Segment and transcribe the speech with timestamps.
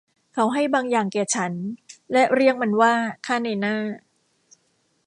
[0.33, 1.53] เขาให้บางอย่างแก่ฉัน
[2.11, 2.93] และเรียกมันว่า
[3.25, 3.75] ค่านายหน้า